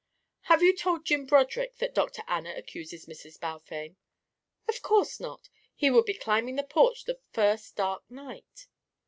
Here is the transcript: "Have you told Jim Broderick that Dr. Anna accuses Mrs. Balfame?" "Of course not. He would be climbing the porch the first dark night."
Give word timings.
"Have 0.49 0.63
you 0.63 0.75
told 0.75 1.05
Jim 1.05 1.27
Broderick 1.27 1.77
that 1.77 1.93
Dr. 1.93 2.23
Anna 2.27 2.55
accuses 2.57 3.05
Mrs. 3.05 3.39
Balfame?" 3.39 3.97
"Of 4.67 4.81
course 4.81 5.19
not. 5.19 5.47
He 5.75 5.91
would 5.91 6.05
be 6.05 6.15
climbing 6.15 6.55
the 6.55 6.63
porch 6.63 7.03
the 7.03 7.19
first 7.33 7.75
dark 7.75 8.09
night." 8.09 8.65